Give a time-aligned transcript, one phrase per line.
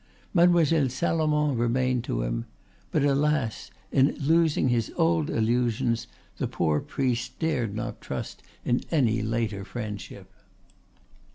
[0.33, 2.45] Mademoiselle Salomon remained to him.
[2.89, 9.21] But, alas, in losing his old illusions the poor priest dared not trust in any
[9.21, 10.33] later friendship.